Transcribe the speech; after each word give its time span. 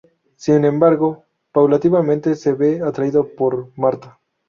Sin 0.35 0.65
embargo, 0.65 1.25
paulatinamente, 1.51 2.33
se 2.35 2.53
ve 2.53 2.81
atraído 2.83 3.29
por 3.35 3.69
Marta. 3.77 4.19